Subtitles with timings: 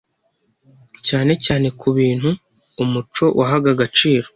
[1.07, 2.29] cyane cyane ku bintu
[2.83, 4.27] umuco wahaga agaciro